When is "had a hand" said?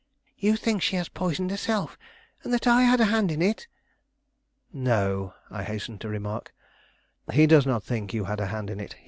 2.81-3.29, 8.23-8.71